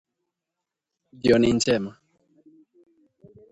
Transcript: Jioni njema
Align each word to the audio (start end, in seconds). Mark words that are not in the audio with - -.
Jioni 1.21 1.53
njema 1.57 1.91